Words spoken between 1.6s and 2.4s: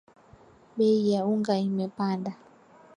imepanda